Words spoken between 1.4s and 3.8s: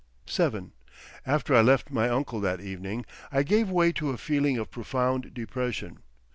I left my uncle that evening I gave